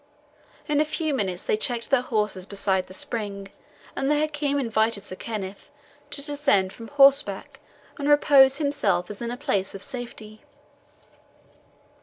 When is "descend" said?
6.25-6.73